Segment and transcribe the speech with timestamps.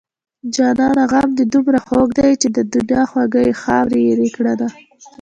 [0.55, 4.67] جانانه غم دې دومره خوږ دی چې د دنيا خواږه يې خاورې ايرې کړنه